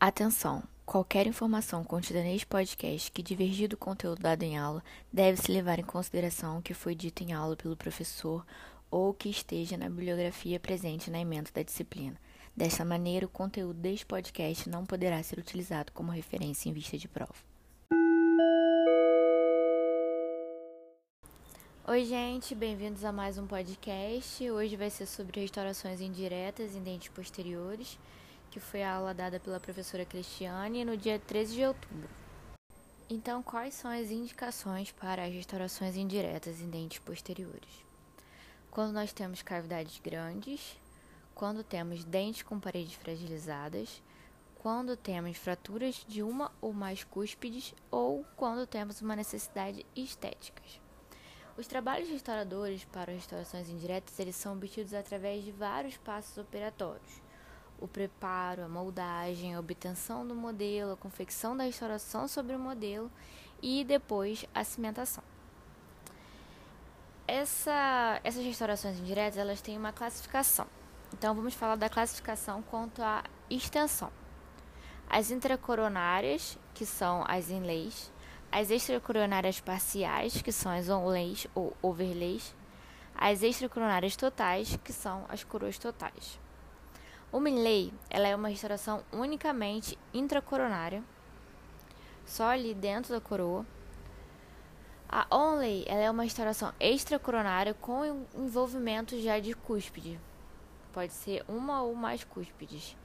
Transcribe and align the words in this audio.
Atenção! 0.00 0.62
Qualquer 0.86 1.26
informação 1.26 1.82
contida 1.82 2.22
neste 2.22 2.46
podcast 2.46 3.10
que 3.10 3.20
divergir 3.20 3.68
do 3.68 3.76
conteúdo 3.76 4.22
dado 4.22 4.44
em 4.44 4.56
aula 4.56 4.80
deve-se 5.12 5.50
levar 5.50 5.80
em 5.80 5.82
consideração 5.82 6.58
o 6.58 6.62
que 6.62 6.72
foi 6.72 6.94
dito 6.94 7.24
em 7.24 7.32
aula 7.32 7.56
pelo 7.56 7.76
professor 7.76 8.46
ou 8.92 9.12
que 9.12 9.28
esteja 9.28 9.76
na 9.76 9.88
bibliografia 9.88 10.60
presente 10.60 11.10
na 11.10 11.18
emenda 11.18 11.50
da 11.52 11.64
disciplina. 11.64 12.14
Desta 12.56 12.84
maneira, 12.84 13.26
o 13.26 13.28
conteúdo 13.28 13.74
deste 13.80 14.06
podcast 14.06 14.70
não 14.70 14.86
poderá 14.86 15.20
ser 15.20 15.40
utilizado 15.40 15.90
como 15.90 16.12
referência 16.12 16.68
em 16.68 16.72
vista 16.72 16.96
de 16.96 17.08
prova. 17.08 17.34
Oi, 21.88 22.04
gente, 22.04 22.54
bem-vindos 22.54 23.04
a 23.04 23.10
mais 23.10 23.36
um 23.36 23.48
podcast. 23.48 24.48
Hoje 24.48 24.76
vai 24.76 24.90
ser 24.90 25.06
sobre 25.06 25.40
restaurações 25.40 26.00
indiretas 26.00 26.76
em 26.76 26.82
dentes 26.84 27.08
posteriores 27.08 27.98
que 28.50 28.60
foi 28.60 28.82
a 28.82 28.94
aula 28.94 29.14
dada 29.14 29.38
pela 29.38 29.60
professora 29.60 30.04
Cristiane 30.04 30.84
no 30.84 30.96
dia 30.96 31.18
13 31.18 31.54
de 31.54 31.64
outubro. 31.64 32.08
Então, 33.10 33.42
quais 33.42 33.74
são 33.74 33.90
as 33.90 34.10
indicações 34.10 34.92
para 34.92 35.24
as 35.24 35.32
restaurações 35.32 35.96
indiretas 35.96 36.60
em 36.60 36.68
dentes 36.68 36.98
posteriores? 36.98 37.86
Quando 38.70 38.92
nós 38.92 39.12
temos 39.12 39.42
cavidades 39.42 39.98
grandes, 39.98 40.78
quando 41.34 41.64
temos 41.64 42.04
dentes 42.04 42.42
com 42.42 42.60
paredes 42.60 42.94
fragilizadas, 42.94 44.02
quando 44.56 44.96
temos 44.96 45.36
fraturas 45.38 46.04
de 46.06 46.22
uma 46.22 46.52
ou 46.60 46.72
mais 46.72 47.04
cúspides 47.04 47.74
ou 47.90 48.26
quando 48.36 48.66
temos 48.66 49.00
uma 49.00 49.16
necessidade 49.16 49.86
estética. 49.96 50.62
Os 51.56 51.66
trabalhos 51.66 52.08
restauradores 52.08 52.84
para 52.84 53.12
restaurações 53.12 53.68
indiretas 53.68 54.18
eles 54.18 54.36
são 54.36 54.52
obtidos 54.52 54.92
através 54.92 55.44
de 55.44 55.50
vários 55.50 55.96
passos 55.96 56.36
operatórios 56.36 57.27
o 57.80 57.88
preparo, 57.88 58.64
a 58.64 58.68
moldagem, 58.68 59.54
a 59.54 59.60
obtenção 59.60 60.26
do 60.26 60.34
modelo, 60.34 60.92
a 60.92 60.96
confecção 60.96 61.56
da 61.56 61.64
restauração 61.64 62.26
sobre 62.26 62.54
o 62.54 62.58
modelo 62.58 63.10
e 63.62 63.84
depois 63.84 64.44
a 64.54 64.64
cimentação. 64.64 65.22
Essa, 67.26 68.20
essas 68.24 68.44
restaurações 68.44 68.98
indiretas 68.98 69.38
elas 69.38 69.60
têm 69.60 69.76
uma 69.76 69.92
classificação. 69.92 70.66
Então 71.12 71.34
vamos 71.34 71.54
falar 71.54 71.76
da 71.76 71.88
classificação 71.88 72.62
quanto 72.62 73.02
à 73.02 73.22
extensão. 73.50 74.10
As 75.08 75.30
intracoronárias, 75.30 76.58
que 76.74 76.84
são 76.84 77.24
as 77.26 77.50
inlays, 77.50 78.10
as 78.50 78.70
extracoronárias 78.70 79.60
parciais, 79.60 80.40
que 80.40 80.52
são 80.52 80.72
as 80.72 80.88
onlays 80.88 81.46
ou 81.54 81.76
overlays, 81.82 82.54
as 83.14 83.42
extracoronárias 83.42 84.16
totais, 84.16 84.78
que 84.84 84.92
são 84.92 85.24
as 85.28 85.44
coroas 85.44 85.78
totais. 85.78 86.38
Uma 87.30 87.50
inlay, 87.50 87.92
ela 88.08 88.26
é 88.26 88.34
uma 88.34 88.48
restauração 88.48 89.04
unicamente 89.12 89.98
intracoronária, 90.14 91.04
só 92.24 92.44
ali 92.44 92.72
dentro 92.72 93.12
da 93.12 93.20
coroa. 93.20 93.66
A 95.06 95.26
onlay, 95.30 95.84
ela 95.86 96.00
é 96.00 96.10
uma 96.10 96.22
restauração 96.22 96.72
extracoronária 96.80 97.74
com 97.74 98.24
envolvimento 98.34 99.20
já 99.20 99.38
de 99.38 99.52
cúspide. 99.52 100.18
Pode 100.90 101.12
ser 101.12 101.44
uma 101.46 101.82
ou 101.82 101.94
mais 101.94 102.24
cúspides. 102.24 102.96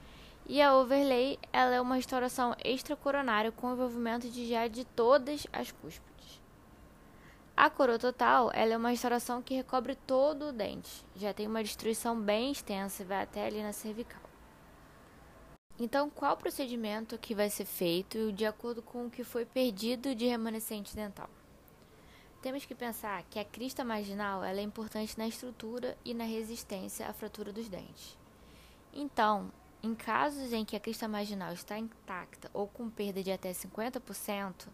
E 0.45 0.61
a 0.61 0.73
overlay, 0.73 1.38
ela 1.51 1.75
é 1.75 1.81
uma 1.81 1.95
restauração 1.95 2.55
extracoronária 2.63 3.51
com 3.51 3.73
envolvimento 3.73 4.29
de 4.29 4.47
já 4.47 4.67
de 4.69 4.85
todas 4.85 5.45
as 5.51 5.69
cúspides. 5.69 6.12
A 7.56 7.70
coroa 7.70 8.00
total 8.00 8.52
ela 8.52 8.73
é 8.73 8.78
uma 8.78 8.90
restauração 8.90 9.42
que 9.42 9.54
recobre 9.54 9.96
todo 9.96 10.48
o 10.48 10.52
dente. 10.52 11.06
Já 11.16 11.32
tem 11.34 11.46
uma 11.46 11.64
destruição 11.64 12.20
bem 12.20 12.52
extensa, 12.52 13.06
vai 13.06 13.22
até 13.22 13.46
ali 13.46 13.62
na 13.62 13.72
cervical. 13.72 14.22
Então, 15.80 16.09
qual 16.09 16.36
procedimento 16.36 17.18
que 17.18 17.36
vai 17.36 17.50
ser 17.50 17.66
feito 17.66 18.31
de 18.31 18.46
acordo 18.46 18.81
com 18.81 19.06
o 19.06 19.09
que 19.09 19.24
foi 19.24 19.46
perdido 19.46 20.16
de 20.16 20.26
remanescente 20.26 20.96
dental? 20.96 21.30
Temos 22.42 22.66
que 22.66 22.76
pensar 22.76 23.24
que 23.30 23.40
a 23.40 23.46
crista 23.46 23.84
marginal 23.84 24.44
ela 24.44 24.59
é 24.59 24.63
importante 24.63 25.18
na 25.18 25.28
estrutura 25.28 25.96
e 26.03 26.13
na 26.13 26.25
resistência 26.25 27.08
à 27.08 27.13
fratura 27.13 27.53
dos 27.53 27.69
dentes. 27.69 28.18
Então, 28.92 29.52
em 29.81 29.94
casos 29.94 30.52
em 30.53 30.66
que 30.66 30.75
a 30.75 30.80
crista 30.80 31.08
marginal 31.08 31.53
está 31.53 31.78
intacta 31.78 32.50
ou 32.53 32.68
com 32.68 32.90
perda 32.90 33.24
de 33.24 33.31
até 33.31 33.52
50%, 33.52 34.68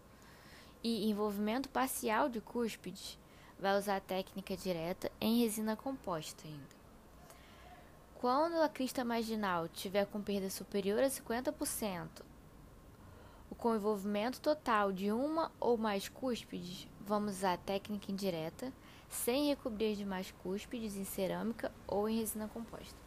e 0.83 1.09
envolvimento 1.09 1.69
parcial 1.69 2.29
de 2.29 2.39
cúspides, 2.41 3.17
vai 3.59 3.77
usar 3.77 3.97
a 3.97 4.01
técnica 4.01 4.55
direta 4.55 5.11
em 5.19 5.41
resina 5.41 5.75
composta 5.75 6.47
ainda. 6.47 6.79
Quando 8.15 8.61
a 8.61 8.69
crista 8.69 9.03
marginal 9.03 9.67
tiver 9.67 10.05
com 10.05 10.21
perda 10.21 10.49
superior 10.49 11.01
a 11.01 11.07
50%, 11.07 12.23
com 13.59 13.75
envolvimento 13.75 14.39
total 14.39 14.93
de 14.93 15.11
uma 15.11 15.51
ou 15.59 15.77
mais 15.77 16.07
cúspides, 16.07 16.87
vamos 17.01 17.35
usar 17.35 17.53
a 17.53 17.57
técnica 17.57 18.09
indireta, 18.09 18.71
sem 19.09 19.49
recobrir 19.49 19.97
demais 19.97 20.33
cúspides 20.41 20.95
em 20.95 21.03
cerâmica 21.03 21.71
ou 21.85 22.07
em 22.07 22.17
resina 22.17 22.47
composta. 22.47 22.97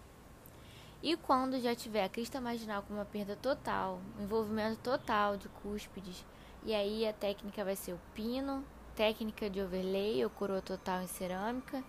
E 1.02 1.16
quando 1.16 1.58
já 1.58 1.74
tiver 1.74 2.04
a 2.04 2.08
crista 2.08 2.40
marginal 2.40 2.82
com 2.82 2.92
uma 2.92 3.04
perda 3.04 3.34
total, 3.34 3.98
envolvimento 4.20 4.78
total 4.82 5.38
de 5.38 5.48
cúspides 5.48 6.22
e 6.64 6.74
aí 6.74 7.06
a 7.06 7.12
técnica 7.12 7.64
vai 7.64 7.74
ser 7.74 7.92
o 7.92 8.00
pino, 8.14 8.64
técnica 8.94 9.50
de 9.50 9.60
overlay 9.60 10.22
ou 10.24 10.30
coroa 10.30 10.62
total 10.62 11.02
em 11.02 11.06
cerâmica, 11.06 11.82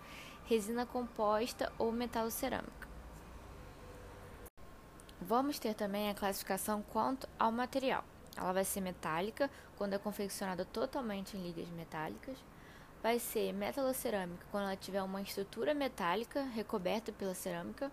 resina 0.46 0.84
composta 0.84 1.72
ou 1.78 1.92
metal 1.92 2.30
cerâmica. 2.30 2.88
Vamos 5.20 5.58
ter 5.58 5.74
também 5.74 6.10
a 6.10 6.14
classificação 6.14 6.82
quanto 6.82 7.28
ao 7.38 7.52
material. 7.52 8.04
Ela 8.36 8.52
vai 8.52 8.64
ser 8.64 8.80
metálica, 8.80 9.48
quando 9.78 9.94
é 9.94 9.98
confeccionada 9.98 10.64
totalmente 10.64 11.36
em 11.36 11.42
ligas 11.42 11.68
metálicas. 11.68 12.36
Vai 13.02 13.18
ser 13.18 13.52
metalocerâmica, 13.52 14.44
quando 14.50 14.64
ela 14.64 14.76
tiver 14.76 15.02
uma 15.02 15.22
estrutura 15.22 15.72
metálica 15.72 16.42
recoberta 16.42 17.12
pela 17.12 17.34
cerâmica. 17.34 17.92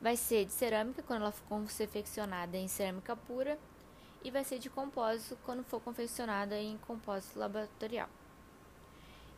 Vai 0.00 0.16
ser 0.16 0.44
de 0.44 0.52
cerâmica, 0.52 1.02
quando 1.02 1.22
ela 1.22 1.32
for 1.32 1.44
confeccionada 1.48 2.56
em 2.56 2.68
cerâmica 2.68 3.16
pura 3.16 3.58
e 4.24 4.30
vai 4.30 4.44
ser 4.44 4.58
de 4.58 4.70
compósito 4.70 5.38
quando 5.44 5.64
for 5.64 5.80
confeccionada 5.80 6.58
em 6.58 6.78
compósito 6.78 7.38
laboratorial. 7.38 8.08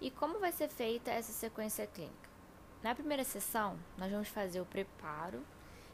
E 0.01 0.11
como 0.11 0.39
vai 0.39 0.53
ser 0.53 0.69
feita 0.69 1.11
essa 1.11 1.33
sequência 1.33 1.87
clínica? 1.87 2.29
Na 2.83 2.95
primeira 2.95 3.25
sessão, 3.25 3.79
nós 3.97 4.11
vamos 4.11 4.29
fazer 4.29 4.61
o 4.61 4.67
preparo 4.67 5.43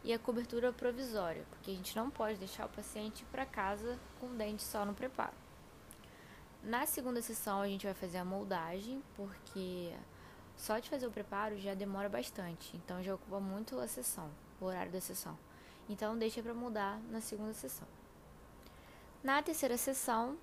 e 0.03 0.13
a 0.13 0.19
cobertura 0.19 0.73
provisória, 0.73 1.45
porque 1.51 1.71
a 1.71 1.75
gente 1.75 1.95
não 1.95 2.11
pode 2.11 2.39
deixar 2.39 2.67
o 2.67 2.71
paciente 2.71 3.25
para 3.27 3.47
casa 3.47 3.99
com 4.19 4.27
o 4.27 4.35
dente 4.35 4.63
só 4.63 4.85
no 4.85 4.95
preparo. 4.95 5.35
Na 6.63 6.87
segunda 6.87 7.23
sessão, 7.23 7.61
a 7.61 7.69
gente 7.69 7.87
vai 7.87 7.95
fazer 7.95 8.19
a 8.19 8.25
moldagem, 8.25 9.03
porque 9.17 9.95
só 10.57 10.79
de 10.79 10.91
fazer 10.91 11.07
o 11.07 11.11
preparo 11.11 11.59
já 11.59 11.75
demora 11.75 12.09
bastante, 12.09 12.77
então 12.77 13.03
já 13.03 13.15
ocupa 13.15 13.41
muito 13.41 13.79
a 13.79 13.87
sessão, 13.87 14.31
o 14.61 14.65
horário 14.65 14.91
da 14.93 15.01
sessão. 15.01 15.39
Então, 15.89 16.19
deixa 16.19 16.43
para 16.43 16.53
moldar 16.53 17.01
na 17.11 17.21
segunda 17.21 17.55
sessão. 17.55 17.89
Na 19.23 19.43
terceira 19.43 19.77
sessão, 19.77 20.39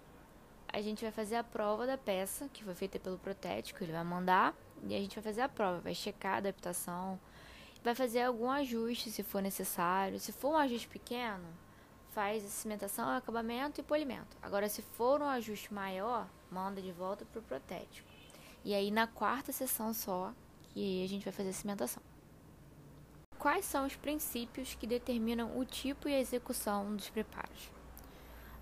a 0.71 0.79
gente 0.81 1.01
vai 1.01 1.11
fazer 1.11 1.35
a 1.35 1.43
prova 1.43 1.88
da 1.88 1.97
peça, 1.97 2.47
que 2.53 2.63
foi 2.63 2.75
feita 2.75 2.99
pelo 2.99 3.17
protético, 3.17 3.83
ele 3.83 3.91
vai 3.91 4.03
mandar, 4.03 4.53
e 4.83 4.95
a 4.95 4.99
gente 4.99 5.15
vai 5.15 5.23
fazer 5.23 5.41
a 5.41 5.49
prova, 5.49 5.79
vai 5.79 5.95
checar 5.95 6.35
a 6.35 6.38
adaptação, 6.38 7.19
vai 7.83 7.95
fazer 7.95 8.21
algum 8.21 8.51
ajuste 8.51 9.09
se 9.09 9.23
for 9.23 9.41
necessário. 9.41 10.19
Se 10.19 10.31
for 10.31 10.49
um 10.49 10.57
ajuste 10.57 10.87
pequeno, 10.87 11.47
faz 12.11 12.45
a 12.45 12.49
cimentação, 12.49 13.09
acabamento 13.09 13.81
e 13.81 13.83
polimento. 13.83 14.37
Agora, 14.43 14.69
se 14.69 14.83
for 14.83 15.21
um 15.21 15.27
ajuste 15.27 15.73
maior, 15.73 16.29
manda 16.51 16.79
de 16.79 16.91
volta 16.91 17.25
para 17.25 17.39
o 17.39 17.43
protético. 17.43 18.07
E 18.63 18.75
aí, 18.75 18.91
na 18.91 19.07
quarta 19.07 19.51
sessão 19.51 19.91
só, 19.91 20.31
que 20.69 21.03
a 21.03 21.07
gente 21.07 21.23
vai 21.23 21.33
fazer 21.33 21.49
a 21.49 21.53
cimentação. 21.53 22.03
Quais 23.39 23.66
são 23.66 23.87
os 23.87 23.95
princípios 23.95 24.75
que 24.75 24.85
determinam 24.85 25.57
o 25.57 25.66
tipo 25.66 26.07
e 26.07 26.13
a 26.13 26.19
execução 26.19 26.95
dos 26.95 27.09
preparos? 27.09 27.77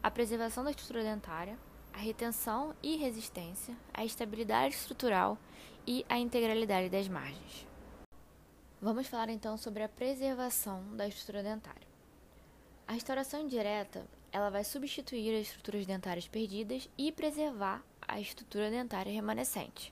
A 0.05 0.11
preservação 0.11 0.63
da 0.63 0.69
estrutura 0.69 1.01
dentária, 1.01 1.57
a 1.91 1.97
retenção 1.97 2.75
e 2.83 2.95
resistência, 2.95 3.75
a 3.91 4.05
estabilidade 4.05 4.75
estrutural 4.75 5.35
e 5.87 6.05
a 6.07 6.19
integralidade 6.19 6.89
das 6.89 7.07
margens. 7.07 7.65
Vamos 8.79 9.07
falar 9.07 9.29
então 9.29 9.57
sobre 9.57 9.81
a 9.81 9.89
preservação 9.89 10.95
da 10.95 11.07
estrutura 11.07 11.41
dentária. 11.41 11.87
A 12.87 12.93
restauração 12.93 13.41
indireta, 13.41 14.05
ela 14.31 14.51
vai 14.51 14.63
substituir 14.63 15.41
as 15.41 15.47
estruturas 15.47 15.87
dentárias 15.87 16.27
perdidas 16.27 16.87
e 16.95 17.11
preservar 17.11 17.83
a 18.07 18.19
estrutura 18.19 18.69
dentária 18.69 19.11
remanescente. 19.11 19.91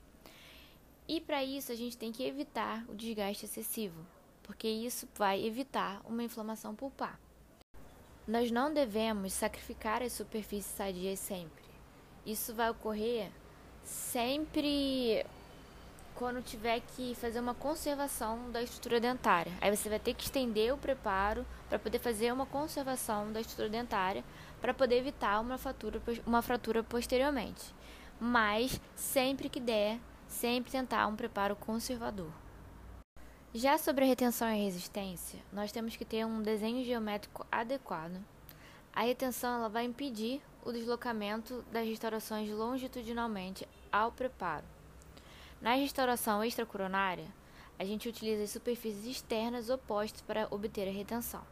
E 1.08 1.20
para 1.20 1.42
isso 1.42 1.72
a 1.72 1.74
gente 1.74 1.96
tem 1.96 2.12
que 2.12 2.22
evitar 2.22 2.84
o 2.88 2.94
desgaste 2.94 3.46
excessivo, 3.46 4.06
porque 4.44 4.68
isso 4.68 5.08
vai 5.16 5.44
evitar 5.44 6.00
uma 6.04 6.22
inflamação 6.22 6.72
pulpar. 6.72 7.18
Nós 8.26 8.50
não 8.50 8.72
devemos 8.72 9.34
sacrificar 9.34 10.02
as 10.02 10.12
superfícies 10.12 10.74
sadias 10.74 11.18
sempre. 11.18 11.62
Isso 12.24 12.54
vai 12.54 12.70
ocorrer 12.70 13.30
sempre 13.84 15.26
quando 16.14 16.42
tiver 16.42 16.80
que 16.80 17.14
fazer 17.16 17.40
uma 17.40 17.54
conservação 17.54 18.50
da 18.50 18.62
estrutura 18.62 18.98
dentária. 18.98 19.52
Aí 19.60 19.74
você 19.74 19.90
vai 19.90 19.98
ter 19.98 20.14
que 20.14 20.24
estender 20.24 20.72
o 20.72 20.78
preparo 20.78 21.44
para 21.68 21.78
poder 21.78 21.98
fazer 21.98 22.32
uma 22.32 22.46
conservação 22.46 23.30
da 23.30 23.40
estrutura 23.40 23.68
dentária, 23.68 24.24
para 24.60 24.72
poder 24.72 24.96
evitar 24.96 25.40
uma 25.40 25.58
fratura, 25.58 26.00
uma 26.26 26.40
fratura 26.40 26.82
posteriormente. 26.82 27.74
Mas 28.18 28.80
sempre 28.94 29.50
que 29.50 29.60
der, 29.60 29.98
sempre 30.28 30.70
tentar 30.70 31.06
um 31.08 31.16
preparo 31.16 31.56
conservador. 31.56 32.43
Já 33.56 33.78
sobre 33.78 34.04
a 34.04 34.08
retenção 34.08 34.50
e 34.50 34.64
resistência, 34.64 35.38
nós 35.52 35.70
temos 35.70 35.94
que 35.94 36.04
ter 36.04 36.26
um 36.26 36.42
desenho 36.42 36.84
geométrico 36.84 37.46
adequado. 37.52 38.20
A 38.92 39.02
retenção 39.02 39.54
ela 39.54 39.68
vai 39.68 39.84
impedir 39.84 40.42
o 40.64 40.72
deslocamento 40.72 41.64
das 41.70 41.86
restaurações 41.86 42.50
longitudinalmente 42.50 43.64
ao 43.92 44.10
preparo. 44.10 44.64
Na 45.60 45.74
restauração 45.74 46.42
extracoronária, 46.42 47.28
a 47.78 47.84
gente 47.84 48.08
utiliza 48.08 48.42
as 48.42 48.50
superfícies 48.50 49.06
externas 49.06 49.70
opostas 49.70 50.20
para 50.20 50.48
obter 50.50 50.88
a 50.88 50.92
retenção. 50.92 51.42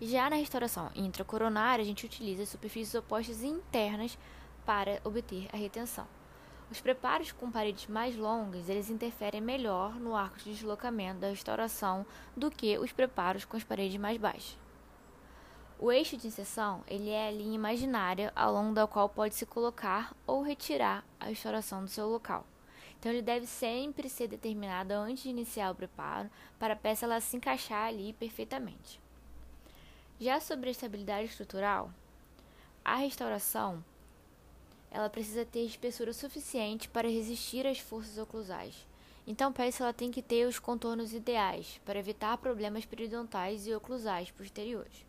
Já 0.00 0.30
na 0.30 0.36
restauração 0.36 0.90
intracoronária, 0.96 1.82
a 1.82 1.86
gente 1.86 2.06
utiliza 2.06 2.42
as 2.42 2.48
superfícies 2.48 2.94
opostas 2.94 3.42
internas 3.42 4.16
para 4.64 4.98
obter 5.04 5.46
a 5.52 5.58
retenção. 5.58 6.08
Os 6.70 6.80
preparos 6.80 7.32
com 7.32 7.50
paredes 7.50 7.88
mais 7.88 8.16
longas, 8.16 8.68
eles 8.68 8.90
interferem 8.90 9.40
melhor 9.40 9.94
no 9.94 10.14
arco 10.14 10.38
de 10.38 10.54
deslocamento 10.54 11.18
da 11.18 11.28
restauração 11.28 12.06
do 12.36 12.48
que 12.48 12.78
os 12.78 12.92
preparos 12.92 13.44
com 13.44 13.56
as 13.56 13.64
paredes 13.64 14.00
mais 14.00 14.16
baixas. 14.16 14.56
O 15.80 15.90
eixo 15.90 16.16
de 16.16 16.28
inserção, 16.28 16.84
ele 16.86 17.10
é 17.10 17.26
a 17.26 17.32
linha 17.32 17.56
imaginária 17.56 18.32
ao 18.36 18.52
longo 18.52 18.72
da 18.72 18.86
qual 18.86 19.08
pode 19.08 19.34
se 19.34 19.44
colocar 19.44 20.14
ou 20.26 20.42
retirar 20.42 21.04
a 21.18 21.24
restauração 21.24 21.82
do 21.82 21.90
seu 21.90 22.06
local. 22.06 22.46
Então 22.98 23.10
ele 23.10 23.22
deve 23.22 23.46
sempre 23.46 24.08
ser 24.08 24.28
determinado 24.28 24.92
antes 24.92 25.24
de 25.24 25.30
iniciar 25.30 25.72
o 25.72 25.74
preparo 25.74 26.30
para 26.58 26.74
a 26.74 26.76
peça 26.76 27.04
ela 27.04 27.20
se 27.20 27.36
encaixar 27.36 27.88
ali 27.88 28.12
perfeitamente. 28.12 29.00
Já 30.20 30.38
sobre 30.38 30.68
a 30.68 30.72
estabilidade 30.72 31.28
estrutural, 31.28 31.90
a 32.84 32.96
restauração 32.96 33.82
ela 34.90 35.08
precisa 35.08 35.44
ter 35.44 35.64
espessura 35.64 36.12
suficiente 36.12 36.88
para 36.88 37.08
resistir 37.08 37.66
às 37.66 37.78
forças 37.78 38.18
oclusais. 38.18 38.86
Então, 39.26 39.52
peça 39.52 39.84
ela 39.84 39.92
tem 39.92 40.10
que 40.10 40.22
ter 40.22 40.46
os 40.46 40.58
contornos 40.58 41.12
ideais 41.12 41.80
para 41.84 41.98
evitar 41.98 42.36
problemas 42.38 42.84
periodontais 42.84 43.66
e 43.66 43.74
oclusais 43.74 44.30
posteriores. 44.30 45.06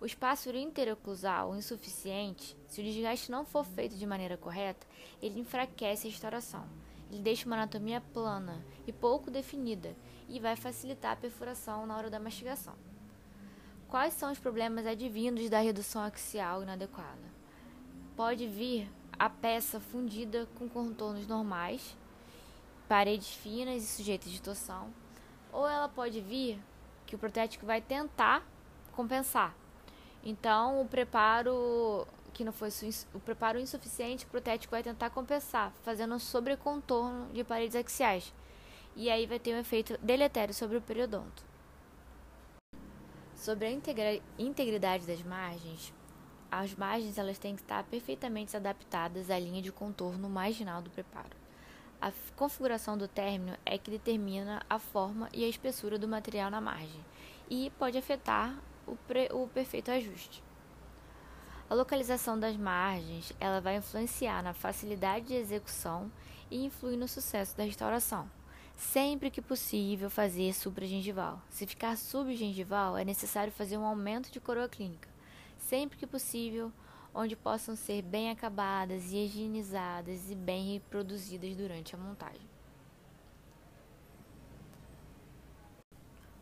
O 0.00 0.04
espaço 0.04 0.50
interoclusal 0.50 1.56
insuficiente, 1.56 2.56
se 2.66 2.80
o 2.80 2.84
desgaste 2.84 3.30
não 3.30 3.44
for 3.44 3.64
feito 3.64 3.96
de 3.96 4.04
maneira 4.04 4.36
correta, 4.36 4.86
ele 5.22 5.40
enfraquece 5.40 6.06
a 6.06 6.10
restauração. 6.10 6.66
Ele 7.10 7.22
deixa 7.22 7.46
uma 7.46 7.56
anatomia 7.56 8.00
plana 8.12 8.64
e 8.86 8.92
pouco 8.92 9.30
definida 9.30 9.94
e 10.28 10.40
vai 10.40 10.56
facilitar 10.56 11.12
a 11.12 11.16
perfuração 11.16 11.86
na 11.86 11.96
hora 11.96 12.10
da 12.10 12.18
mastigação. 12.18 12.74
Quais 13.88 14.14
são 14.14 14.32
os 14.32 14.38
problemas 14.38 14.86
advindos 14.86 15.48
da 15.48 15.60
redução 15.60 16.02
axial 16.02 16.62
inadequada? 16.62 17.31
Pode 18.16 18.46
vir 18.46 18.90
a 19.18 19.28
peça 19.28 19.78
fundida 19.78 20.48
com 20.58 20.68
contornos 20.68 21.26
normais, 21.26 21.96
paredes 22.88 23.32
finas 23.34 23.82
e 23.82 23.86
sujeitas 23.86 24.30
de 24.30 24.40
torção, 24.40 24.92
ou 25.52 25.68
ela 25.68 25.88
pode 25.88 26.20
vir 26.20 26.58
que 27.06 27.14
o 27.14 27.18
protético 27.18 27.66
vai 27.66 27.80
tentar 27.80 28.42
compensar. 28.92 29.54
Então, 30.24 30.80
o 30.80 30.86
preparo 30.86 32.06
que 32.32 32.44
não 32.44 32.52
foi 32.52 32.70
o 33.12 33.20
preparo 33.20 33.58
insuficiente, 33.60 34.24
o 34.24 34.28
protético 34.28 34.70
vai 34.70 34.82
tentar 34.82 35.10
compensar, 35.10 35.72
fazendo 35.82 36.14
um 36.14 36.18
sobrecontorno 36.18 37.26
de 37.32 37.44
paredes 37.44 37.76
axiais. 37.76 38.32
E 38.96 39.10
aí 39.10 39.26
vai 39.26 39.38
ter 39.38 39.54
um 39.54 39.58
efeito 39.58 39.98
deletério 40.02 40.54
sobre 40.54 40.76
o 40.76 40.80
periodonto. 40.80 41.44
Sobre 43.36 43.66
a 43.66 43.70
integridade 44.38 45.06
das 45.06 45.22
margens, 45.22 45.92
as 46.52 46.74
margens 46.74 47.16
elas 47.16 47.38
têm 47.38 47.56
que 47.56 47.62
estar 47.62 47.82
perfeitamente 47.84 48.54
adaptadas 48.54 49.30
à 49.30 49.38
linha 49.38 49.62
de 49.62 49.72
contorno 49.72 50.28
marginal 50.28 50.82
do 50.82 50.90
preparo. 50.90 51.34
A 51.98 52.12
configuração 52.36 52.98
do 52.98 53.08
término 53.08 53.56
é 53.64 53.78
que 53.78 53.90
determina 53.90 54.62
a 54.68 54.78
forma 54.78 55.30
e 55.32 55.44
a 55.44 55.48
espessura 55.48 55.98
do 55.98 56.06
material 56.06 56.50
na 56.50 56.60
margem 56.60 57.00
e 57.48 57.70
pode 57.78 57.96
afetar 57.96 58.54
o, 58.86 58.98
o 59.32 59.48
perfeito 59.48 59.90
ajuste. 59.90 60.44
A 61.70 61.74
localização 61.74 62.38
das 62.38 62.54
margens 62.54 63.32
ela 63.40 63.58
vai 63.58 63.76
influenciar 63.76 64.42
na 64.42 64.52
facilidade 64.52 65.28
de 65.28 65.34
execução 65.34 66.12
e 66.50 66.66
influir 66.66 66.98
no 66.98 67.08
sucesso 67.08 67.56
da 67.56 67.64
restauração. 67.64 68.30
Sempre 68.76 69.30
que 69.30 69.40
possível 69.40 70.10
fazer 70.10 70.52
supragengival. 70.52 71.40
Se 71.48 71.66
ficar 71.66 71.96
subgengival, 71.96 72.98
é 72.98 73.06
necessário 73.06 73.52
fazer 73.52 73.78
um 73.78 73.86
aumento 73.86 74.30
de 74.30 74.40
coroa 74.40 74.68
clínica 74.68 75.11
sempre 75.72 75.96
que 75.96 76.06
possível, 76.06 76.70
onde 77.14 77.34
possam 77.34 77.74
ser 77.74 78.02
bem 78.02 78.30
acabadas 78.30 79.10
e 79.10 79.16
higienizadas 79.16 80.30
e 80.30 80.34
bem 80.34 80.74
reproduzidas 80.74 81.56
durante 81.56 81.94
a 81.94 81.98
montagem. 81.98 82.46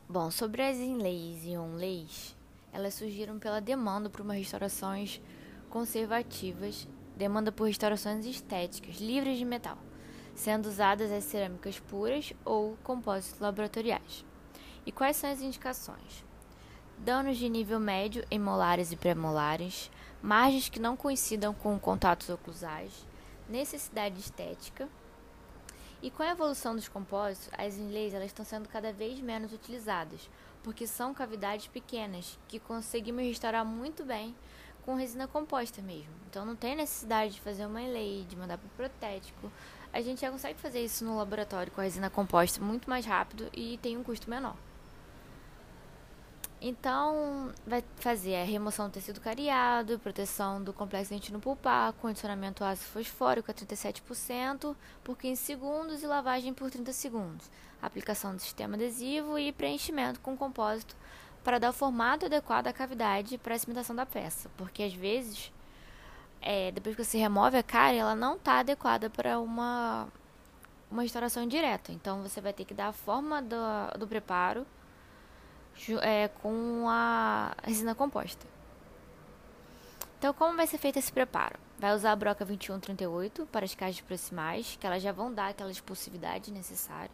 Bom, 0.09 0.33
sobre 0.33 0.63
as 0.63 0.79
inlays 0.79 1.45
e 1.45 1.57
onlays, 1.57 2.37
elas 2.73 2.95
surgiram 2.95 3.39
pela 3.39 3.61
demanda 3.61 4.11
por 4.11 4.21
uma 4.23 4.35
restaurações 4.35 5.21
conservativas, 5.69 6.89
demanda 7.17 7.53
por 7.53 7.69
restaurações 7.69 8.27
estéticas, 8.27 8.97
livres 8.97 9.39
de 9.39 9.45
metal, 9.45 9.79
sendo 10.35 10.67
usadas 10.67 11.13
as 11.13 11.23
cerâmicas 11.23 11.79
puras 11.79 12.33
ou 12.45 12.77
compósitos 12.83 13.39
laboratoriais. 13.39 14.25
E 14.85 14.91
quais 14.91 15.17
são 15.17 15.31
as 15.31 15.41
indicações? 15.41 16.29
Danos 17.03 17.39
de 17.39 17.49
nível 17.49 17.81
médio 17.81 18.23
em 18.31 18.39
molares 18.39 18.93
e 18.93 18.97
premolares, 18.97 19.91
margens 20.23 20.69
que 20.69 20.79
não 20.79 20.97
coincidam 20.97 21.55
com 21.55 21.79
contatos 21.79 22.29
oclusais, 22.29 23.07
necessidade 23.49 24.21
estética. 24.21 24.87
E 26.03 26.11
com 26.11 26.23
a 26.23 26.31
evolução 26.31 26.75
dos 26.75 26.89
compósitos, 26.89 27.49
as 27.57 27.77
inlays 27.79 28.13
elas 28.13 28.27
estão 28.27 28.45
sendo 28.45 28.69
cada 28.69 28.93
vez 28.93 29.19
menos 29.19 29.53
utilizadas, 29.53 30.29
porque 30.63 30.87
são 30.87 31.15
cavidades 31.15 31.67
pequenas 31.67 32.39
que 32.49 32.59
conseguimos 32.59 33.25
restaurar 33.25 33.65
muito 33.65 34.05
bem 34.05 34.35
com 34.85 34.95
resina 34.95 35.27
composta 35.27 35.81
mesmo. 35.81 36.13
Então 36.29 36.45
não 36.45 36.57
tem 36.57 36.77
necessidade 36.77 37.35
de 37.35 37.41
fazer 37.41 37.65
uma 37.65 37.81
inlay, 37.81 38.27
de 38.29 38.37
mandar 38.37 38.59
para 38.59 38.67
o 38.67 38.71
protético. 38.71 39.51
A 39.91 40.03
gente 40.03 40.21
já 40.21 40.31
consegue 40.31 40.59
fazer 40.59 40.85
isso 40.85 41.05
no 41.05 41.17
laboratório 41.17 41.73
com 41.73 41.81
a 41.81 41.85
resina 41.85 42.11
composta 42.11 42.63
muito 42.63 42.89
mais 42.89 43.07
rápido 43.07 43.49
e 43.55 43.79
tem 43.79 43.97
um 43.97 44.05
custo 44.05 44.29
menor. 44.29 44.57
Então, 46.63 47.53
vai 47.67 47.83
fazer 47.97 48.37
a 48.37 48.45
remoção 48.45 48.89
do 48.89 48.93
tecido 48.93 49.19
cariado, 49.19 49.99
proteção 49.99 50.63
do 50.63 50.75
complexo 50.75 51.11
dentino 51.11 51.41
pulpar, 51.41 51.95
condicionamento 51.95 52.63
ácido 52.63 52.91
fosfórico 52.91 53.51
a 53.51 53.55
37% 53.55 54.77
por 55.03 55.17
15 55.17 55.41
segundos 55.41 56.03
e 56.03 56.07
lavagem 56.07 56.53
por 56.53 56.71
30 56.71 56.93
segundos. 56.93 57.51
Aplicação 57.81 58.37
do 58.37 58.43
sistema 58.43 58.75
adesivo 58.75 59.39
e 59.39 59.53
preenchimento 59.53 60.21
com 60.21 60.37
compósito 60.37 60.95
para 61.43 61.59
dar 61.59 61.71
o 61.71 61.73
formato 61.73 62.27
adequado 62.27 62.67
à 62.67 62.75
cavidade 62.75 63.39
para 63.39 63.55
a 63.55 63.59
cimentação 63.59 63.97
da 63.97 64.05
peça, 64.05 64.51
porque 64.59 64.83
às 64.83 64.93
vezes, 64.93 65.51
é, 66.43 66.71
depois 66.73 66.95
que 66.95 67.03
você 67.03 67.17
remove 67.17 67.57
a 67.57 67.63
cárie, 67.63 67.99
ela 67.99 68.15
não 68.15 68.37
está 68.37 68.59
adequada 68.59 69.09
para 69.09 69.41
uma, 69.41 70.09
uma 70.91 71.01
restauração 71.01 71.49
direta. 71.49 71.91
Então, 71.91 72.23
você 72.23 72.39
vai 72.39 72.53
ter 72.53 72.67
que 72.67 72.75
dar 72.75 72.89
a 72.89 72.93
forma 72.93 73.41
do, 73.41 73.57
do 73.99 74.07
preparo 74.07 74.67
é, 76.03 76.29
com 76.29 76.89
a 76.89 77.55
resina 77.63 77.95
composta. 77.95 78.47
Então, 80.19 80.35
como 80.35 80.57
vai 80.57 80.67
ser 80.67 80.79
feito 80.79 80.99
esse 80.99 81.11
preparo? 81.11 81.59
Vai 81.79 81.95
usar 81.95 82.13
a 82.13 82.17
broca 82.17 82.45
2138 82.45 83.47
para 83.47 83.65
as 83.65 83.75
caixas 83.75 84.03
proximais, 84.03 84.77
que 84.79 84.87
elas 84.87 85.03
já 85.03 85.13
vão 85.13 85.33
dar 85.33 85.49
aquela 85.49 85.71
expulsividade 85.71 86.53
necessária. 86.53 87.11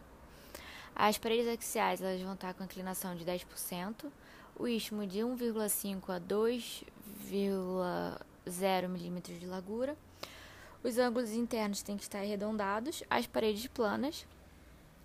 As 0.93 1.17
paredes 1.17 1.47
axiais 1.47 2.01
elas 2.01 2.21
vão 2.21 2.33
estar 2.33 2.53
com 2.53 2.65
inclinação 2.65 3.15
de 3.15 3.23
10%, 3.23 4.11
o 4.57 4.67
istmo 4.67 5.07
de 5.07 5.19
1,5 5.19 6.09
a 6.09 6.19
2,0 6.19 8.89
milímetros 8.89 9.39
de 9.39 9.45
largura. 9.45 9.95
Os 10.83 10.97
ângulos 10.97 11.31
internos 11.31 11.81
têm 11.81 11.95
que 11.95 12.03
estar 12.03 12.19
arredondados, 12.19 13.03
as 13.09 13.25
paredes 13.25 13.67
planas, 13.67 14.27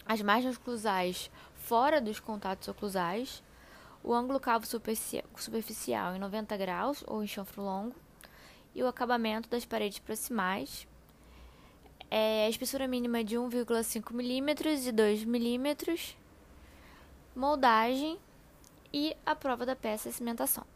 as 0.04 0.20
margens 0.22 0.56
oclusais 0.56 1.30
fora 1.54 2.00
dos 2.00 2.18
contatos 2.18 2.66
oclusais, 2.68 3.42
o 4.02 4.12
ângulo 4.12 4.40
cavo 4.40 4.66
superficial 4.66 6.14
em 6.14 6.18
90 6.18 6.56
graus 6.56 7.04
ou 7.06 7.22
em 7.22 7.26
chanfro 7.26 7.62
longo 7.62 7.94
e 8.74 8.82
o 8.82 8.88
acabamento 8.88 9.48
das 9.48 9.64
paredes 9.64 9.98
proximais. 9.98 10.86
É 12.10 12.46
a 12.46 12.48
espessura 12.48 12.88
mínima 12.88 13.22
de 13.24 13.36
1,5 13.36 14.12
mm 14.12 14.88
e 14.88 14.92
2 14.92 15.24
mm, 15.24 16.16
moldagem 17.34 18.18
e 18.92 19.16
a 19.24 19.34
prova 19.34 19.64
da 19.64 19.74
peça 19.74 20.08
e 20.08 20.12
cimentação. 20.12 20.66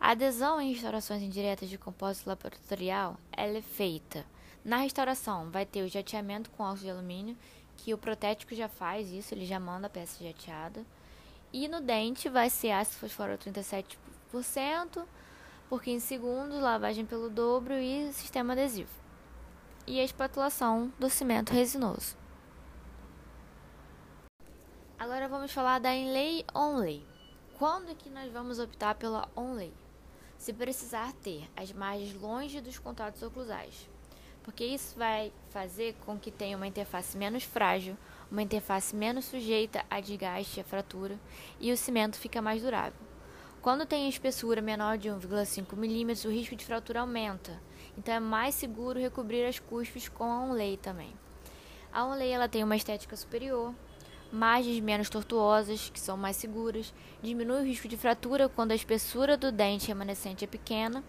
A 0.00 0.12
adesão 0.12 0.60
em 0.60 0.72
restaurações 0.72 1.22
indiretas 1.22 1.68
de 1.68 1.76
compósito 1.76 2.28
laboratorial 2.28 3.18
é 3.32 3.60
feita. 3.60 4.24
Na 4.64 4.76
restauração 4.76 5.50
vai 5.50 5.66
ter 5.66 5.82
o 5.82 5.88
jateamento 5.88 6.50
com 6.50 6.62
óxido 6.62 6.86
de 6.86 6.90
alumínio, 6.92 7.36
que 7.76 7.92
o 7.92 7.98
protético 7.98 8.54
já 8.54 8.68
faz 8.68 9.10
isso, 9.10 9.34
ele 9.34 9.44
já 9.44 9.58
manda 9.58 9.88
a 9.88 9.90
peça 9.90 10.22
jateada 10.24 10.84
E 11.52 11.66
no 11.66 11.80
dente 11.80 12.28
vai 12.28 12.50
ser 12.50 12.72
ácido 12.72 12.98
fosfórico 12.98 13.44
37% 13.44 15.04
por 15.68 15.82
15 15.82 16.06
segundos, 16.06 16.60
lavagem 16.60 17.06
pelo 17.06 17.30
dobro 17.30 17.74
e 17.74 18.12
sistema 18.12 18.52
adesivo. 18.52 18.90
E 19.86 19.98
a 19.98 20.04
espatulação 20.04 20.92
do 20.98 21.08
cimento 21.08 21.52
resinoso. 21.52 22.16
Agora 24.98 25.28
vamos 25.28 25.52
falar 25.52 25.78
da 25.78 25.94
inlay 25.94 26.44
onlay. 26.54 27.06
Quando 27.58 27.96
que 27.96 28.10
nós 28.10 28.30
vamos 28.32 28.58
optar 28.58 28.94
pela 28.96 29.28
onlay? 29.34 29.72
Se 30.36 30.52
precisar 30.52 31.12
ter 31.14 31.48
as 31.56 31.72
margens 31.72 32.14
longe 32.14 32.60
dos 32.60 32.78
contatos 32.78 33.22
oclusais, 33.22 33.88
porque 34.42 34.64
isso 34.64 34.98
vai 34.98 35.32
fazer 35.50 35.94
com 36.06 36.18
que 36.18 36.30
tenha 36.30 36.56
uma 36.56 36.66
interface 36.66 37.16
menos 37.16 37.42
frágil, 37.42 37.96
uma 38.30 38.42
interface 38.42 38.94
menos 38.94 39.24
sujeita 39.24 39.84
a 39.90 40.00
desgaste 40.00 40.58
e 40.58 40.60
a 40.60 40.64
fratura, 40.64 41.18
e 41.60 41.72
o 41.72 41.76
cimento 41.76 42.16
fica 42.16 42.42
mais 42.42 42.62
durável. 42.62 43.00
Quando 43.60 43.86
tem 43.86 44.08
espessura 44.08 44.62
menor 44.62 44.96
de 44.98 45.08
1,5 45.08 45.74
mm, 45.74 46.28
o 46.28 46.32
risco 46.32 46.54
de 46.54 46.64
fratura 46.64 47.00
aumenta, 47.00 47.60
então 47.96 48.14
é 48.14 48.20
mais 48.20 48.54
seguro 48.54 49.00
recobrir 49.00 49.44
as 49.44 49.58
cuspes 49.58 50.08
com 50.08 50.24
a 50.24 50.44
onlay 50.44 50.76
também. 50.76 51.12
A 51.92 52.04
onlay 52.04 52.30
ela 52.30 52.48
tem 52.48 52.62
uma 52.62 52.76
estética 52.76 53.16
superior, 53.16 53.74
margens 54.30 54.78
menos 54.80 55.08
tortuosas, 55.08 55.90
que 55.90 55.98
são 55.98 56.16
mais 56.16 56.36
seguras, 56.36 56.92
diminui 57.22 57.62
o 57.62 57.64
risco 57.64 57.88
de 57.88 57.96
fratura 57.96 58.48
quando 58.48 58.72
a 58.72 58.76
espessura 58.76 59.36
do 59.36 59.50
dente 59.50 59.88
remanescente 59.88 60.44
é 60.44 60.48
pequena, 60.48 61.02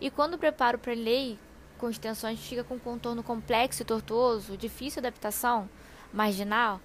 e 0.00 0.10
quando 0.10 0.34
o 0.34 0.38
preparo 0.38 0.78
para 0.78 0.94
lei 0.94 1.38
com 1.78 1.88
extensões 1.88 2.40
fica 2.40 2.64
com 2.64 2.78
contorno 2.78 3.22
complexo 3.22 3.82
e 3.82 3.84
tortuoso, 3.84 4.56
difícil 4.56 5.00
adaptação, 5.00 5.68
marginal, 6.14 6.80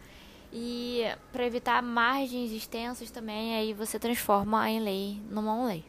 e 0.52 1.04
para 1.32 1.46
evitar 1.46 1.82
margens 1.84 2.52
extensas 2.52 3.12
também, 3.12 3.56
aí 3.56 3.74
você 3.74 4.00
transforma 4.00 4.66
a 4.66 4.80
lei 4.80 5.22
numa 5.30 5.54
onlay. 5.54 5.86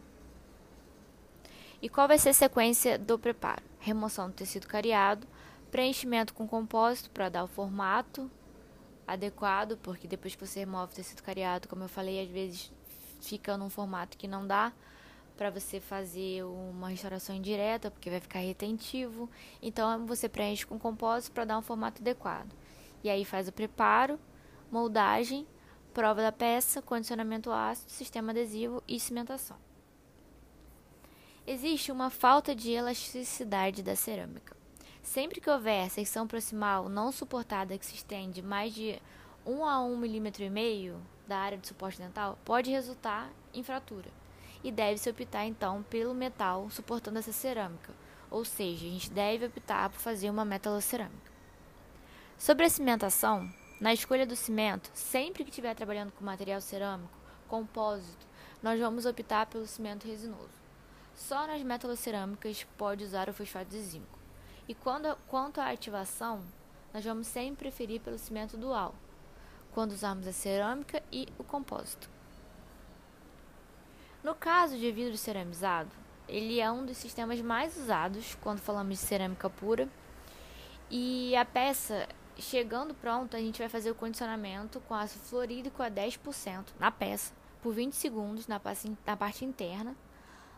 E 1.80 1.88
qual 1.88 2.06
vai 2.06 2.18
ser 2.18 2.28
a 2.28 2.34
sequência 2.34 2.98
do 2.98 3.18
preparo? 3.18 3.62
Remoção 3.78 4.28
do 4.28 4.34
tecido 4.34 4.66
cariado, 4.66 5.26
preenchimento 5.70 6.34
com 6.34 6.46
compósito 6.46 7.10
para 7.10 7.30
dar 7.30 7.44
o 7.44 7.48
formato 7.48 8.30
adequado, 9.06 9.78
porque 9.78 10.06
depois 10.06 10.34
que 10.34 10.46
você 10.46 10.60
remove 10.60 10.92
o 10.92 10.96
tecido 10.96 11.22
cariado, 11.22 11.66
como 11.66 11.84
eu 11.84 11.88
falei, 11.88 12.22
às 12.22 12.28
vezes 12.28 12.70
fica 13.22 13.56
num 13.56 13.70
formato 13.70 14.18
que 14.18 14.28
não 14.28 14.46
dá 14.46 14.72
para 15.38 15.48
você 15.48 15.80
fazer 15.80 16.44
uma 16.44 16.90
restauração 16.90 17.34
indireta, 17.34 17.90
porque 17.90 18.10
vai 18.10 18.20
ficar 18.20 18.40
retentivo. 18.40 19.30
Então 19.62 20.06
você 20.06 20.28
preenche 20.28 20.66
com 20.66 20.78
compósito 20.78 21.32
para 21.32 21.46
dar 21.46 21.56
um 21.56 21.62
formato 21.62 22.02
adequado. 22.02 22.52
E 23.02 23.10
aí 23.10 23.24
faz 23.24 23.48
o 23.48 23.52
preparo, 23.52 24.18
moldagem, 24.70 25.46
prova 25.92 26.22
da 26.22 26.32
peça, 26.32 26.82
condicionamento 26.82 27.50
ácido, 27.50 27.90
sistema 27.90 28.30
adesivo 28.32 28.82
e 28.86 29.00
cimentação. 29.00 29.56
Existe 31.46 31.90
uma 31.90 32.10
falta 32.10 32.54
de 32.54 32.70
elasticidade 32.70 33.82
da 33.82 33.96
cerâmica. 33.96 34.56
Sempre 35.02 35.40
que 35.40 35.50
houver 35.50 35.90
secção 35.90 36.26
proximal 36.26 36.88
não 36.88 37.10
suportada 37.10 37.76
que 37.76 37.86
se 37.86 37.94
estende 37.94 38.42
mais 38.42 38.74
de 38.74 39.00
1 39.46 39.64
a 39.64 39.78
1,5 39.78 40.50
mm 40.50 40.94
da 41.26 41.38
área 41.38 41.58
de 41.58 41.66
suporte 41.66 41.98
dental, 41.98 42.38
pode 42.44 42.70
resultar 42.70 43.30
em 43.54 43.62
fratura. 43.62 44.10
E 44.62 44.70
deve-se 44.70 45.08
optar 45.08 45.46
então 45.46 45.82
pelo 45.84 46.14
metal 46.14 46.68
suportando 46.70 47.18
essa 47.18 47.32
cerâmica, 47.32 47.94
ou 48.30 48.44
seja, 48.44 48.86
a 48.86 48.90
gente 48.90 49.10
deve 49.10 49.46
optar 49.46 49.88
por 49.88 49.98
fazer 49.98 50.28
uma 50.28 50.44
metalocerâmica. 50.44 51.29
Sobre 52.40 52.64
a 52.64 52.70
cimentação, 52.70 53.52
na 53.78 53.92
escolha 53.92 54.24
do 54.24 54.34
cimento, 54.34 54.90
sempre 54.94 55.44
que 55.44 55.50
estiver 55.50 55.74
trabalhando 55.74 56.10
com 56.12 56.24
material 56.24 56.58
cerâmico, 56.58 57.12
compósito, 57.46 58.26
nós 58.62 58.80
vamos 58.80 59.04
optar 59.04 59.44
pelo 59.44 59.66
cimento 59.66 60.06
resinoso. 60.06 60.48
Só 61.14 61.46
nas 61.46 61.62
metalocerâmicas 61.62 62.66
pode 62.78 63.04
usar 63.04 63.28
o 63.28 63.34
fosfato 63.34 63.68
de 63.68 63.82
zinco. 63.82 64.18
E 64.66 64.74
quando, 64.74 65.14
quanto 65.28 65.60
à 65.60 65.68
ativação, 65.68 66.42
nós 66.94 67.04
vamos 67.04 67.26
sempre 67.26 67.68
preferir 67.68 68.00
pelo 68.00 68.16
cimento 68.16 68.56
dual, 68.56 68.94
quando 69.74 69.92
usarmos 69.92 70.26
a 70.26 70.32
cerâmica 70.32 71.02
e 71.12 71.28
o 71.36 71.44
compósito. 71.44 72.08
No 74.24 74.34
caso 74.34 74.78
de 74.78 74.90
vidro 74.90 75.18
ceramizado, 75.18 75.90
ele 76.26 76.58
é 76.58 76.72
um 76.72 76.86
dos 76.86 76.96
sistemas 76.96 77.38
mais 77.42 77.76
usados 77.76 78.34
quando 78.40 78.60
falamos 78.60 78.98
de 78.98 79.04
cerâmica 79.04 79.50
pura. 79.50 79.86
E 80.92 81.36
a 81.36 81.44
peça, 81.44 82.08
chegando 82.38 82.94
pronta, 82.94 83.36
a 83.36 83.40
gente 83.40 83.58
vai 83.58 83.68
fazer 83.68 83.90
o 83.90 83.94
condicionamento 83.94 84.80
com 84.80 84.94
ácido 84.94 85.24
fluorídrico 85.24 85.82
a 85.82 85.90
10% 85.90 86.66
na 86.78 86.90
peça, 86.90 87.32
por 87.62 87.74
20 87.74 87.94
segundos 87.94 88.46
na 88.46 88.60
parte 88.60 89.44
interna. 89.44 89.94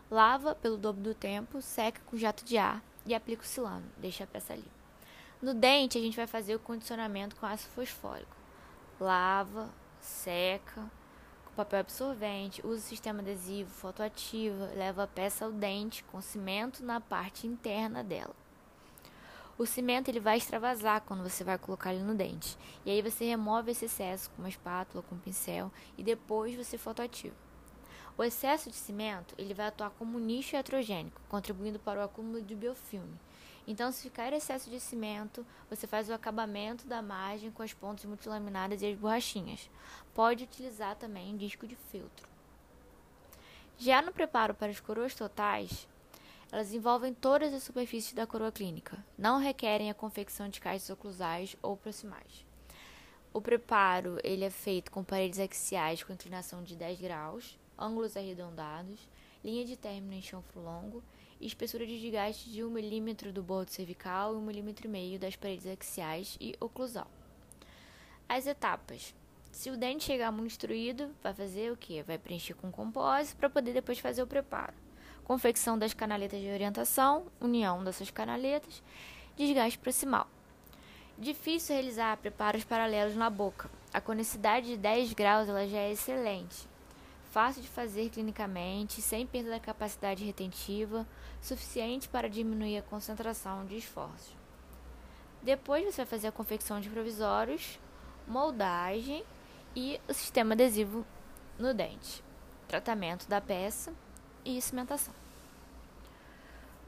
Lava 0.09 0.55
pelo 0.55 0.77
dobro 0.77 1.01
do 1.01 1.13
tempo, 1.13 1.61
seca 1.61 2.01
com 2.05 2.17
jato 2.17 2.45
de 2.45 2.57
ar 2.57 2.83
e 3.05 3.13
aplica 3.13 3.43
o 3.43 3.45
silano, 3.45 3.85
deixa 3.97 4.23
a 4.23 4.27
peça 4.27 4.53
ali. 4.53 4.71
No 5.41 5.53
dente, 5.53 5.97
a 5.97 6.01
gente 6.01 6.15
vai 6.15 6.27
fazer 6.27 6.55
o 6.55 6.59
condicionamento 6.59 7.35
com 7.35 7.45
ácido 7.45 7.73
fosfórico. 7.73 8.35
Lava, 8.99 9.69
seca, 9.99 10.89
com 11.45 11.53
papel 11.53 11.79
absorvente, 11.79 12.65
usa 12.65 12.77
o 12.77 12.87
sistema 12.87 13.19
adesivo, 13.19 13.69
fotoativa, 13.69 14.71
leva 14.75 15.03
a 15.03 15.07
peça 15.07 15.45
ao 15.45 15.51
dente 15.51 16.03
com 16.05 16.21
cimento 16.21 16.83
na 16.83 17.01
parte 17.01 17.45
interna 17.45 18.03
dela. 18.03 18.42
O 19.57 19.65
cimento 19.67 20.09
ele 20.09 20.19
vai 20.19 20.37
extravasar 20.37 21.01
quando 21.01 21.21
você 21.21 21.43
vai 21.43 21.57
colocar 21.59 21.93
ele 21.93 22.03
no 22.03 22.15
dente. 22.15 22.57
E 22.83 22.89
aí 22.89 23.01
você 23.01 23.23
remove 23.25 23.71
esse 23.71 23.85
excesso 23.85 24.29
com 24.31 24.41
uma 24.41 24.49
espátula, 24.49 25.03
com 25.03 25.13
um 25.13 25.19
pincel 25.19 25.71
e 25.95 26.03
depois 26.03 26.55
você 26.55 26.77
fotoativa. 26.77 27.35
O 28.17 28.23
excesso 28.23 28.69
de 28.69 28.75
cimento 28.75 29.35
ele 29.37 29.53
vai 29.53 29.67
atuar 29.67 29.91
como 29.91 30.19
nicho 30.19 30.55
heterogênico, 30.55 31.21
contribuindo 31.29 31.79
para 31.79 31.99
o 31.99 32.03
acúmulo 32.03 32.41
de 32.41 32.55
biofilme. 32.55 33.19
Então, 33.65 33.91
se 33.91 34.03
ficar 34.03 34.33
excesso 34.33 34.69
de 34.69 34.79
cimento, 34.79 35.45
você 35.69 35.87
faz 35.87 36.09
o 36.09 36.13
acabamento 36.13 36.85
da 36.85 37.01
margem 37.01 37.49
com 37.49 37.63
as 37.63 37.73
pontas 37.73 38.03
multilaminadas 38.05 38.81
e 38.81 38.87
as 38.87 38.97
borrachinhas. 38.97 39.69
Pode 40.13 40.43
utilizar 40.43 40.95
também 40.95 41.33
um 41.33 41.37
disco 41.37 41.65
de 41.65 41.75
filtro. 41.75 42.27
Já 43.77 44.01
no 44.01 44.11
preparo 44.11 44.53
para 44.53 44.71
as 44.71 44.79
coroas 44.79 45.15
totais, 45.15 45.87
elas 46.53 46.71
envolvem 46.71 47.15
todas 47.15 47.51
as 47.51 47.63
superfícies 47.63 48.13
da 48.13 48.27
coroa 48.27 48.51
clínica, 48.51 49.03
não 49.17 49.39
requerem 49.39 49.89
a 49.89 49.93
confecção 49.95 50.47
de 50.47 50.61
caixas 50.61 50.87
oclusais 50.91 51.55
ou 51.63 51.75
proximais. 51.75 52.45
O 53.33 53.41
preparo 53.41 54.19
ele 54.23 54.45
é 54.45 54.51
feito 54.51 54.91
com 54.91 55.03
paredes 55.03 55.39
axiais 55.39 56.03
com 56.03 56.13
inclinação 56.13 56.61
de 56.61 56.75
10 56.75 57.01
graus, 57.01 57.57
ângulos 57.75 58.15
arredondados, 58.15 59.09
linha 59.43 59.65
de 59.65 59.75
término 59.75 60.13
em 60.13 60.21
chanfro 60.21 60.61
longo 60.61 61.03
e 61.41 61.47
espessura 61.47 61.87
de 61.87 61.99
desgaste 61.99 62.51
de 62.51 62.63
1 62.63 62.69
mm 62.69 63.31
do 63.33 63.41
bordo 63.41 63.71
cervical 63.71 64.35
e 64.35 64.37
1 64.37 64.45
mm 64.45 65.17
das 65.17 65.35
paredes 65.35 65.65
axiais 65.65 66.37
e 66.39 66.55
oclusal. 66.59 67.09
As 68.29 68.45
etapas. 68.45 69.15
Se 69.51 69.71
o 69.71 69.77
dente 69.77 70.03
chegar 70.03 70.31
muito 70.31 70.49
destruído, 70.49 71.09
vai 71.23 71.33
fazer 71.33 71.71
o 71.71 71.77
que? 71.77 72.03
Vai 72.03 72.19
preencher 72.19 72.53
com 72.53 72.71
compósito 72.71 73.37
para 73.37 73.49
poder 73.49 73.73
depois 73.73 73.97
fazer 73.97 74.21
o 74.21 74.27
preparo. 74.27 74.82
Confecção 75.23 75.77
das 75.77 75.93
canaletas 75.93 76.39
de 76.39 76.49
orientação, 76.49 77.25
união 77.39 77.83
dessas 77.83 78.11
canaletas, 78.11 78.83
desgaste 79.35 79.79
proximal. 79.79 80.27
Difícil 81.17 81.75
realizar 81.75 82.17
preparos 82.17 82.63
paralelos 82.63 83.15
na 83.15 83.29
boca. 83.29 83.69
A 83.93 84.01
conicidade 84.01 84.67
de 84.67 84.77
10 84.77 85.13
graus 85.13 85.47
ela 85.47 85.67
já 85.67 85.77
é 85.77 85.91
excelente 85.91 86.73
fácil 87.33 87.63
de 87.63 87.67
fazer 87.67 88.11
clinicamente, 88.11 89.01
sem 89.01 89.25
perda 89.25 89.49
da 89.49 89.59
capacidade 89.59 90.23
retentiva, 90.23 91.03
suficiente 91.41 92.07
para 92.07 92.29
diminuir 92.29 92.77
a 92.77 92.83
concentração 92.83 93.65
de 93.65 93.75
esforços. 93.75 94.37
Depois 95.41 95.83
você 95.83 96.03
vai 96.03 96.05
fazer 96.05 96.27
a 96.27 96.31
confecção 96.31 96.79
de 96.79 96.91
provisórios, 96.91 97.79
moldagem 98.27 99.23
e 99.75 99.99
o 100.07 100.13
sistema 100.13 100.53
adesivo 100.53 101.03
no 101.57 101.73
dente, 101.73 102.23
tratamento 102.67 103.27
da 103.27 103.41
peça 103.41 103.91
e 104.45 104.61
cimentação. 104.61 105.13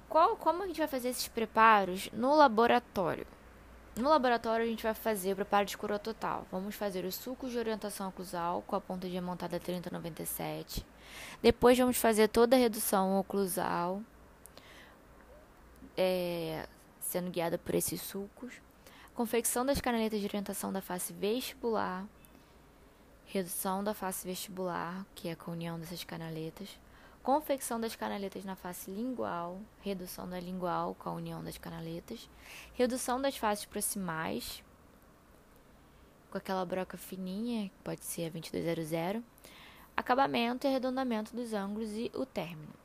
Qual, 0.07 0.37
como 0.37 0.63
a 0.63 0.67
gente 0.67 0.77
vai 0.77 0.87
fazer 0.87 1.09
esses 1.09 1.27
preparos 1.27 2.09
no 2.13 2.35
laboratório? 2.35 3.27
No 3.97 4.09
laboratório, 4.09 4.65
a 4.65 4.67
gente 4.69 4.83
vai 4.83 4.93
fazer 4.93 5.33
o 5.33 5.35
preparo 5.35 5.65
de 5.65 5.77
coroa 5.77 5.99
total. 5.99 6.45
Vamos 6.51 6.75
fazer 6.75 7.05
os 7.05 7.15
sucos 7.15 7.51
de 7.51 7.57
orientação 7.57 8.09
oclusal 8.09 8.61
com 8.67 8.75
a 8.75 8.81
ponta 8.81 9.09
de 9.09 9.19
montada 9.19 9.59
3097. 9.59 10.85
Depois, 11.41 11.77
vamos 11.77 11.97
fazer 11.97 12.27
toda 12.27 12.55
a 12.55 12.59
redução 12.59 13.19
oclusal, 13.19 14.01
é, 15.97 16.67
sendo 16.99 17.31
guiada 17.31 17.57
por 17.57 17.73
esses 17.73 18.01
sucos. 18.01 18.53
Confecção 19.13 19.65
das 19.65 19.79
canaletas 19.79 20.19
de 20.19 20.25
orientação 20.25 20.73
da 20.73 20.81
face 20.81 21.13
vestibular. 21.13 22.05
Redução 23.25 23.83
da 23.83 23.93
face 23.93 24.27
vestibular, 24.27 25.05
que 25.15 25.29
é 25.29 25.37
a 25.37 25.51
união 25.51 25.79
dessas 25.79 26.03
canaletas 26.03 26.69
confecção 27.25 27.79
das 27.79 27.95
canaletas 27.95 28.45
na 28.45 28.55
face 28.55 28.91
lingual, 28.91 29.59
redução 29.81 30.29
da 30.29 30.39
lingual 30.39 30.93
com 30.93 31.09
a 31.09 31.13
união 31.13 31.43
das 31.43 31.57
canaletas, 31.57 32.29
redução 32.75 33.19
das 33.19 33.35
faces 33.35 33.65
proximais, 33.65 34.63
com 36.29 36.37
aquela 36.37 36.63
broca 36.63 36.97
fininha, 36.97 37.69
que 37.69 37.83
pode 37.83 38.05
ser 38.05 38.27
a 38.27 38.29
2200, 38.29 39.23
acabamento 39.97 40.67
e 40.67 40.69
arredondamento 40.69 41.35
dos 41.35 41.51
ângulos 41.51 41.89
e 41.93 42.11
o 42.13 42.27
término. 42.27 42.75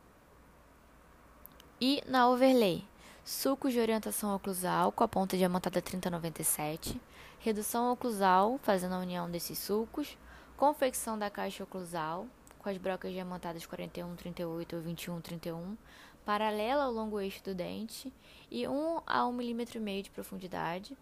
E 1.79 2.03
na 2.07 2.27
overlay, 2.27 2.83
sucos 3.23 3.75
de 3.75 3.81
orientação 3.81 4.35
oclusal 4.35 4.91
com 4.91 5.05
a 5.05 5.09
ponta 5.09 5.37
diamantada 5.37 5.83
3097, 5.83 6.99
redução 7.41 7.93
oclusal 7.93 8.59
fazendo 8.63 8.95
a 8.95 9.01
união 9.01 9.31
desses 9.31 9.59
sucos, 9.59 10.17
confecção 10.57 11.19
da 11.19 11.29
caixa 11.29 11.63
oclusal 11.63 12.27
com 12.61 12.69
as 12.69 12.77
brocas 12.77 13.13
diamantadas 13.13 13.65
41, 13.67 14.15
38 14.17 14.77
ou 14.77 14.83
21, 14.83 15.21
31, 15.21 15.77
paralela 16.25 16.85
ao 16.85 16.93
longo 16.93 17.19
eixo 17.19 17.43
do 17.43 17.55
dente 17.55 18.13
e 18.51 18.69
1 18.69 19.01
a 19.07 19.27
1 19.27 19.33
mm 19.33 20.03
de 20.03 20.11
profundidade, 20.11 20.97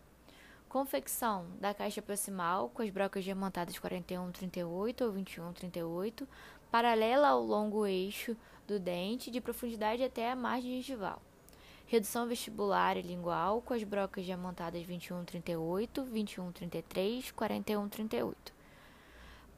confecção 0.69 1.47
da 1.61 1.75
caixa 1.75 2.01
proximal 2.01 2.69
com 2.71 2.83
as 2.83 2.91
brocas 2.91 3.25
diamantadas 3.25 3.79
41, 3.79 4.31
38 4.31 5.05
ou 5.05 5.13
21, 5.13 5.53
38, 5.53 6.29
paralela 6.71 7.29
ao 7.29 7.43
longo 7.43 7.85
eixo 7.87 8.37
do 8.67 8.79
dente 8.79 9.31
de 9.31 9.41
profundidade 9.41 10.03
até 10.03 10.31
a 10.31 10.37
margem 10.37 10.77
gengival. 10.77 11.21
Redução 11.87 12.29
vestibular 12.29 12.97
e 12.97 13.03
lingual 13.03 13.63
com 13.63 13.73
as 13.75 13.83
brocas 13.83 14.25
diamantadas 14.25 14.83
21, 14.83 15.25
38, 15.25 16.05
21, 16.05 16.53
33, 16.53 17.31
41, 17.33 17.89
38. 17.89 18.58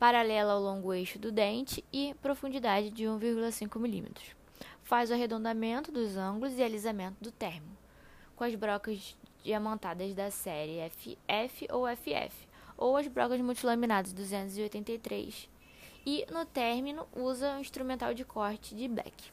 Paralela 0.00 0.54
ao 0.54 0.60
longo 0.62 0.94
eixo 0.94 1.18
do 1.18 1.30
dente 1.30 1.84
e 1.92 2.14
profundidade 2.22 2.88
de 2.88 3.04
1,5 3.04 3.76
mm. 3.76 4.34
Faz 4.82 5.10
o 5.10 5.12
arredondamento 5.12 5.92
dos 5.92 6.16
ângulos 6.16 6.56
e 6.56 6.62
alisamento 6.62 7.22
do 7.22 7.30
termo, 7.30 7.76
com 8.34 8.42
as 8.42 8.54
brocas 8.54 9.14
diamantadas 9.44 10.14
da 10.14 10.30
série 10.30 10.88
FF 10.88 11.68
ou 11.70 11.84
FF, 11.86 12.48
ou 12.78 12.96
as 12.96 13.06
brocas 13.08 13.42
multilaminadas 13.42 14.14
283 14.14 15.50
e 16.06 16.24
no 16.32 16.46
término 16.46 17.06
usa 17.14 17.58
o 17.58 17.60
instrumental 17.60 18.14
de 18.14 18.24
corte 18.24 18.74
de 18.74 18.88
Beck. 18.88 19.30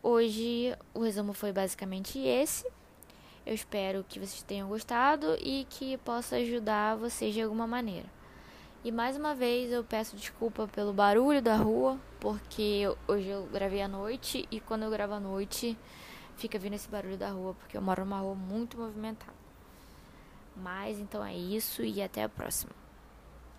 Hoje 0.00 0.78
o 0.94 1.00
resumo 1.00 1.32
foi 1.32 1.52
basicamente 1.52 2.20
esse. 2.20 2.64
Eu 3.44 3.52
espero 3.52 4.06
que 4.08 4.20
vocês 4.20 4.44
tenham 4.44 4.68
gostado 4.68 5.36
e 5.40 5.66
que 5.68 5.96
possa 5.98 6.36
ajudar 6.36 6.94
vocês 6.94 7.34
de 7.34 7.42
alguma 7.42 7.66
maneira. 7.66 8.15
E 8.86 8.92
mais 8.92 9.16
uma 9.16 9.34
vez 9.34 9.72
eu 9.72 9.82
peço 9.82 10.14
desculpa 10.14 10.68
pelo 10.68 10.92
barulho 10.92 11.42
da 11.42 11.56
rua, 11.56 11.98
porque 12.20 12.84
hoje 13.08 13.26
eu 13.26 13.44
gravei 13.46 13.82
à 13.82 13.88
noite 13.88 14.46
e 14.48 14.60
quando 14.60 14.84
eu 14.84 14.90
gravo 14.90 15.14
à 15.14 15.18
noite 15.18 15.76
fica 16.36 16.56
vindo 16.56 16.74
esse 16.74 16.88
barulho 16.88 17.16
da 17.16 17.30
rua, 17.30 17.52
porque 17.54 17.76
eu 17.76 17.82
moro 17.82 18.04
numa 18.04 18.20
rua 18.20 18.36
muito 18.36 18.78
movimentada. 18.78 19.34
Mas 20.54 21.00
então 21.00 21.24
é 21.24 21.34
isso 21.34 21.82
e 21.82 22.00
até 22.00 22.22
a 22.22 22.28
próxima. 22.28 22.70